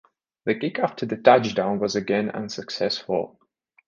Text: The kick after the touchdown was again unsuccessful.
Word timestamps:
The 0.45 0.55
kick 0.55 0.79
after 0.79 1.05
the 1.05 1.15
touchdown 1.17 1.77
was 1.77 1.95
again 1.95 2.31
unsuccessful. 2.31 3.39